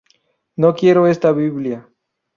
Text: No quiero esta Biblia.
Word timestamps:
No 0.55 0.73
quiero 0.73 1.05
esta 1.05 1.31
Biblia. 1.31 1.87